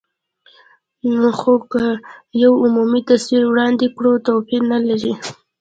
[1.39, 1.85] خو که
[2.43, 5.13] یو عمومي تصویر وړاندې کړو، توپیر نه لري.